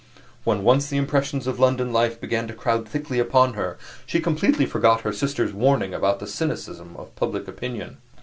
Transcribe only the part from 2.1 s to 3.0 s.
began to crowd